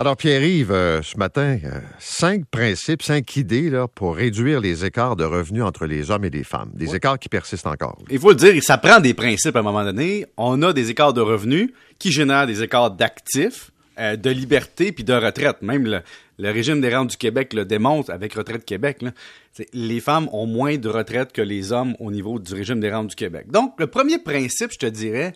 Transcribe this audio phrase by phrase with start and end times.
[0.00, 5.14] Alors, Pierre-Yves, euh, ce matin, euh, cinq principes, cinq idées là, pour réduire les écarts
[5.14, 6.70] de revenus entre les hommes et les femmes.
[6.72, 7.98] Des écarts qui persistent encore.
[8.08, 10.24] Il faut le dire, ça prend des principes à un moment donné.
[10.38, 11.68] On a des écarts de revenus
[11.98, 15.60] qui génèrent des écarts d'actifs, euh, de liberté puis de retraite.
[15.60, 19.02] Même le, régime des rentes du Québec le démontre avec Retraite Québec.
[19.02, 19.10] Là.
[19.74, 23.08] Les femmes ont moins de retraite que les hommes au niveau du régime des rentes
[23.08, 23.48] du Québec.
[23.50, 25.34] Donc, le premier principe, je te dirais,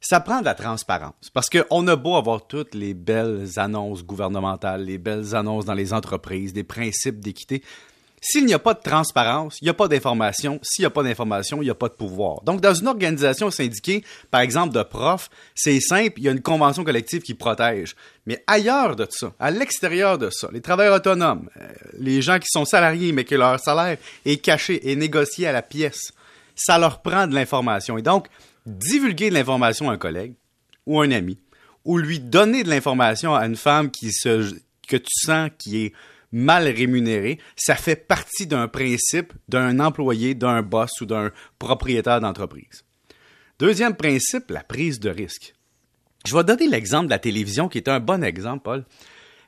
[0.00, 1.30] ça prend de la transparence.
[1.32, 5.92] Parce qu'on a beau avoir toutes les belles annonces gouvernementales, les belles annonces dans les
[5.92, 7.62] entreprises, des principes d'équité.
[8.20, 10.58] S'il n'y a pas de transparence, il n'y a pas d'information.
[10.62, 12.42] S'il n'y a pas d'information, il n'y a pas de pouvoir.
[12.42, 16.42] Donc, dans une organisation syndiquée, par exemple de profs, c'est simple, il y a une
[16.42, 17.94] convention collective qui protège.
[18.26, 21.68] Mais ailleurs de ça, à l'extérieur de ça, les travailleurs autonomes, euh,
[21.98, 25.62] les gens qui sont salariés mais que leur salaire est caché et négocié à la
[25.62, 26.12] pièce,
[26.56, 27.98] ça leur prend de l'information.
[27.98, 28.26] Et donc,
[28.68, 30.34] divulguer de l'information à un collègue
[30.86, 31.38] ou un ami,
[31.84, 34.54] ou lui donner de l'information à une femme qui se,
[34.86, 35.92] que tu sens qui est
[36.32, 42.84] mal rémunérée, ça fait partie d'un principe d'un employé, d'un boss ou d'un propriétaire d'entreprise.
[43.58, 45.54] Deuxième principe, la prise de risque.
[46.26, 48.84] Je vais donner l'exemple de la télévision qui est un bon exemple, Paul.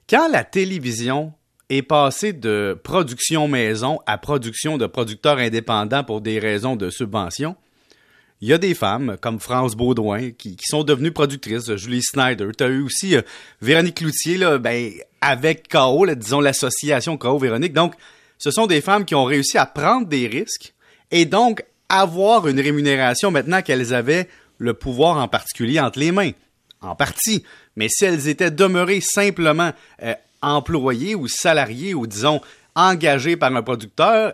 [0.08, 1.32] Quand la télévision
[1.68, 7.56] est passée de production maison à production de producteurs indépendants pour des raisons de subvention,
[8.40, 12.48] il y a des femmes comme France Baudouin qui, sont devenues productrices, Julie Snyder.
[12.56, 13.22] Tu as eu aussi euh,
[13.60, 17.74] Véronique Cloutier là, ben, avec KO, disons l'association KO Véronique.
[17.74, 17.94] Donc,
[18.38, 20.72] ce sont des femmes qui ont réussi à prendre des risques
[21.10, 26.30] et donc avoir une rémunération maintenant qu'elles avaient le pouvoir en particulier entre les mains.
[26.80, 27.44] En partie.
[27.76, 32.40] Mais si elles étaient demeurées simplement euh, employées ou salariées ou disons
[32.74, 34.32] engagées par un producteur,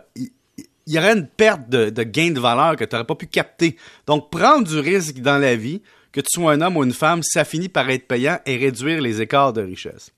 [0.86, 3.76] il y aurait une perte de, gain de valeur que tu n'aurais pas pu capter.
[4.06, 7.22] Donc, prendre du risque dans la vie, que tu sois un homme ou une femme,
[7.22, 10.12] ça finit par être payant et réduire les écarts de richesse.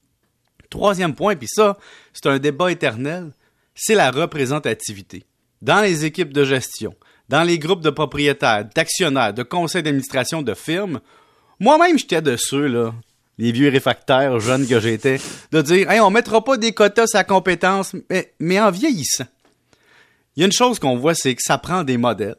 [0.70, 1.78] Troisième point, puis ça,
[2.12, 3.32] c'est un débat éternel,
[3.74, 5.24] c'est la représentativité.
[5.62, 6.94] Dans les équipes de gestion,
[7.28, 11.00] dans les groupes de propriétaires, d'actionnaires, de conseils d'administration de firmes,
[11.58, 12.94] moi-même, j'étais de ceux, là,
[13.38, 15.18] les vieux réfractaires jeunes que j'étais,
[15.50, 19.26] de dire, hey, on mettra pas des quotas à compétence, mais, mais en vieillissant.
[20.38, 22.36] Il y a une chose qu'on voit, c'est que ça prend des modèles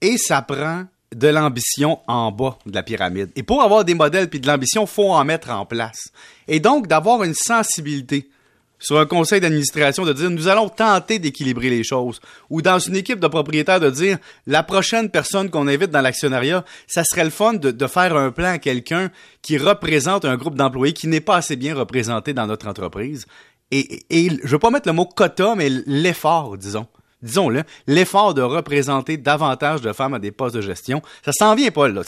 [0.00, 3.30] et ça prend de l'ambition en bas de la pyramide.
[3.36, 6.08] Et pour avoir des modèles puis de l'ambition, faut en mettre en place.
[6.48, 8.30] Et donc d'avoir une sensibilité
[8.78, 12.96] sur un conseil d'administration de dire nous allons tenter d'équilibrer les choses ou dans une
[12.96, 14.16] équipe de propriétaires de dire
[14.46, 18.52] la prochaine personne qu'on invite dans l'actionnariat, ça serait le fun de, faire un plan
[18.52, 19.10] à quelqu'un
[19.42, 23.26] qui représente un groupe d'employés qui n'est pas assez bien représenté dans notre entreprise
[23.70, 26.86] et, et, je veux pas mettre le mot quota, mais l'effort, disons.
[27.22, 31.70] Disons-le, l'effort de représenter davantage de femmes à des postes de gestion, ça s'en vient
[31.70, 32.02] pas là.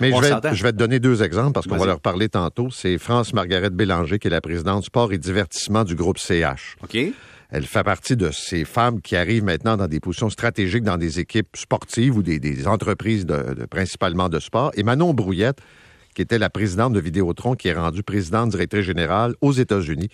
[0.00, 2.68] mais je vais, je vais, te donner deux exemples parce qu'on va leur parler tantôt.
[2.72, 6.76] C'est France Margaret Bélanger qui est la présidente sport et divertissement du groupe CH.
[6.82, 6.98] OK.
[7.50, 11.20] Elle fait partie de ces femmes qui arrivent maintenant dans des positions stratégiques dans des
[11.20, 14.72] équipes sportives ou des, entreprises de, principalement de sport.
[14.74, 15.58] Et Manon Brouillette,
[16.16, 20.08] qui était la présidente de Vidéotron, qui est rendue présidente directrice générale aux États-Unis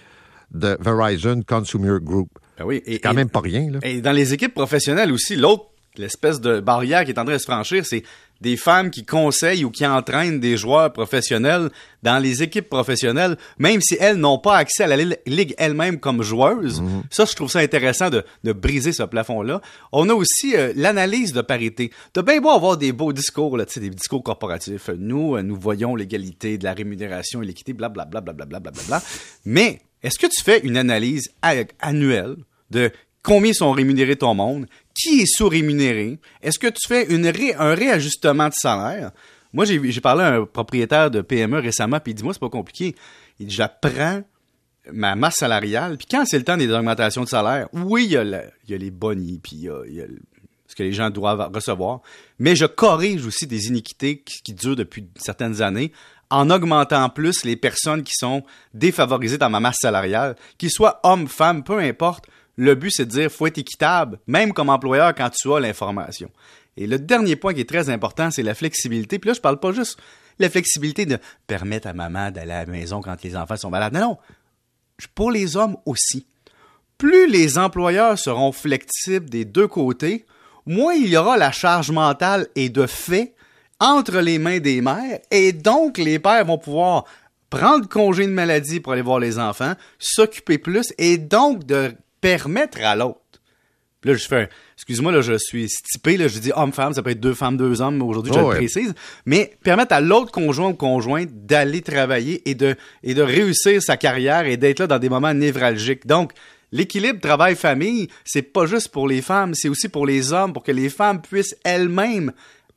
[0.52, 2.28] de Verizon Consumer Group.
[2.58, 3.70] Ben oui, c'est quand même pas rien.
[3.70, 3.78] Là.
[3.82, 7.38] Et dans les équipes professionnelles aussi, l'autre, l'espèce de barrière qui est en train de
[7.38, 8.02] se franchir, c'est
[8.40, 11.70] des femmes qui conseillent ou qui entraînent des joueurs professionnels
[12.02, 16.22] dans les équipes professionnelles, même si elles n'ont pas accès à la ligue elle-même comme
[16.22, 16.80] joueuses.
[16.80, 17.04] Mhm.
[17.08, 19.60] Ça, je trouve ça intéressant de, de briser ce plafond-là.
[19.92, 21.92] On a aussi euh, l'analyse de parité.
[22.14, 24.90] De bien beau avoir des beaux discours, là, des discours corporatifs.
[24.98, 29.02] Nous, euh, nous voyons l'égalité de la rémunération et l'équité, blablabla, blablabla, blablabla.
[29.44, 31.32] Mais est-ce que tu fais une analyse
[31.80, 32.36] annuelle
[32.70, 32.90] de
[33.22, 37.06] combien sont rémunérés ton monde, qui est sous-rémunéré, est-ce que tu fais
[37.58, 39.12] un réajustement de salaire?
[39.52, 42.48] Moi, j'ai parlé à un propriétaire de PME récemment, puis il dit, moi, c'est pas
[42.48, 42.96] compliqué.
[43.38, 44.22] Il dit, j'apprends
[44.92, 48.16] ma masse salariale, puis quand c'est le temps des augmentations de salaire, oui, il y
[48.16, 48.24] a,
[48.66, 50.06] les bonnies, puis il y a,
[50.66, 52.00] ce que les gens doivent recevoir,
[52.38, 55.92] mais je corrige aussi des iniquités qui, qui durent depuis certaines années
[56.32, 61.28] en augmentant plus les personnes qui sont défavorisées dans ma masse salariale, qu'ils soient hommes,
[61.28, 62.24] femmes, peu importe.
[62.56, 66.30] Le but, c'est de dire, faut être équitable, même comme employeur, quand tu as l'information.
[66.78, 69.18] Et le dernier point qui est très important, c'est la flexibilité.
[69.18, 70.00] Puis là, je parle pas juste
[70.38, 73.92] la flexibilité de permettre à maman d'aller à la maison quand les enfants sont malades.
[73.92, 74.18] Non, non.
[75.14, 76.26] Pour les hommes aussi.
[76.96, 80.24] Plus les employeurs seront flexibles des deux côtés,
[80.64, 83.34] moins il y aura la charge mentale et de fait
[83.82, 87.04] entre les mains des mères et donc les pères vont pouvoir
[87.50, 92.80] prendre congé de maladie pour aller voir les enfants, s'occuper plus et donc de permettre
[92.82, 93.18] à l'autre
[94.04, 97.20] là, je fais, excuse-moi, là, je suis stipé, là, je dis homme-femme, ça peut être
[97.20, 98.94] deux femmes, deux hommes, mais aujourd'hui, je Oh, le précise.
[99.26, 103.96] Mais permettre à l'autre conjoint ou conjointe d'aller travailler et de, et de réussir sa
[103.96, 106.06] carrière et d'être là dans des moments névralgiques.
[106.06, 106.32] Donc,
[106.72, 110.72] l'équilibre travail-famille, c'est pas juste pour les femmes, c'est aussi pour les hommes, pour que
[110.72, 112.32] les femmes puissent elles-mêmes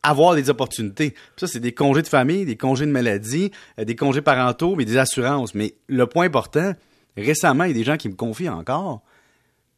[0.10, 1.16] avoir des opportunités.
[1.38, 4.86] Ça, c'est des congés de famille, des congés de maladie, euh, des congés parentaux, mais
[4.86, 5.56] des assurances.
[5.56, 6.74] Mais le point important,
[7.18, 9.02] récemment, il y a des gens qui me confient encore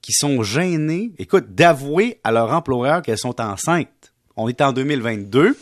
[0.02, 4.14] qui sont gênés, écoute, d'avouer à leur employeur qu'elles sont enceintes.
[4.38, 5.58] On est en 2022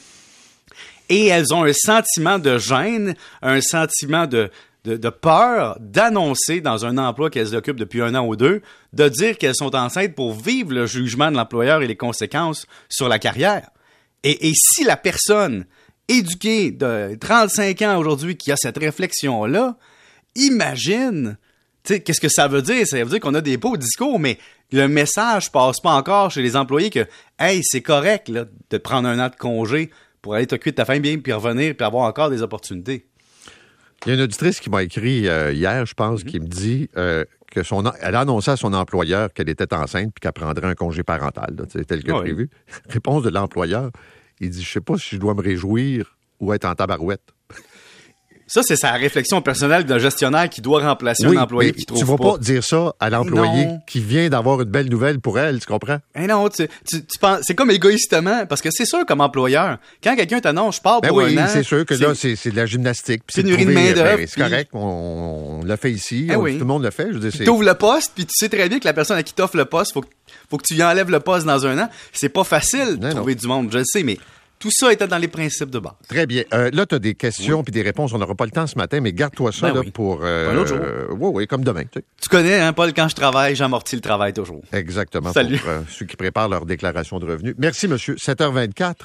[1.09, 4.51] et elles ont un sentiment de gêne, un sentiment de,
[4.83, 8.61] de, de peur d'annoncer dans un emploi qu'elles occupent depuis un an ou deux,
[8.93, 13.07] de dire qu'elles sont enceintes pour vivre le jugement de l'employeur et les conséquences sur
[13.07, 13.69] la carrière.
[14.25, 15.65] Et, et si la personne
[16.09, 19.77] éduquée de 35 ans aujourd'hui qui a cette réflexion-là,
[20.35, 21.37] imagine,
[21.83, 22.85] qu'est-ce que ça veut dire?
[22.85, 24.37] Ça veut dire qu'on a des beaux discours, mais
[24.71, 27.05] le message passe pas encore chez les employés que,
[27.39, 29.89] hey, c'est correct, là, de prendre un an de congé
[30.21, 33.05] pour aller t'occuper de ta famille bien, puis revenir, puis avoir encore des opportunités.
[34.05, 36.29] Il y a une auditrice qui m'a écrit euh, hier, je pense, Mhm.
[36.29, 40.11] qui me dit euh, que son, elle a annoncé à son employeur qu'elle était enceinte
[40.13, 42.19] puis qu'elle prendrait un congé parental, là, tel que Oui.
[42.19, 42.49] prévu.
[42.89, 43.91] Réponse de l'employeur,
[44.39, 47.33] il dit, je sais pas si je dois me réjouir ou être en tabarouette.
[48.47, 52.03] Ça, c'est sa réflexion personnelle d'un gestionnaire qui doit remplacer un employé qui tu trouve
[52.05, 52.31] vas pas.
[52.33, 55.97] pas dire ça à l'employé qui vient d'avoir une belle nouvelle pour elle, tu comprends?
[56.15, 59.77] Eh non, tu, tu, tu penses, c'est comme égoïstement, parce que c'est sûr comme employeur,
[60.03, 61.47] quand quelqu'un t'annonce, je pars Ben pour oui, un an.
[61.51, 63.23] c'est sûr que là, c'est c'est de la gymnastique.
[63.25, 66.27] puis c'est de Pénurie de trouver, main-d'œuvre, ben, C'est correct, on, on l'a fait ici,
[66.29, 66.53] Eh on- oui.
[66.53, 67.07] tout le monde le fait.
[67.11, 69.33] Je c'est- T'ouvres le poste, puis tu sais très bien que la personne à qui
[69.33, 70.07] t'offre le poste, faut que,
[70.51, 71.89] faut que tu lui enlèves le poste dans un an.
[72.13, 74.19] C'est pas facile de Non, trouver du monde, je le sais, mais
[74.65, 75.93] tout ça était dans les principes de base.
[76.09, 76.41] Très bien.
[76.51, 78.13] Euh, là, tu as des questions puis des réponses.
[78.13, 79.91] On n'aura pas le temps ce matin, mais garde-toi ça Ben là, oui.
[79.91, 80.21] pour.
[80.23, 80.79] euh, Un autre jour.
[80.81, 81.83] euh, oui, oui, comme demain.
[81.83, 82.05] tu sais.
[82.19, 84.63] Tu connais, hein, Paul, quand je travaille, j'amortis le travail toujours.
[84.73, 85.31] Exactement.
[85.33, 85.59] Salut.
[85.59, 87.53] Pour euh, ceux qui préparent leur déclaration de revenus.
[87.59, 88.15] Merci, monsieur.
[88.15, 88.95] 7h24.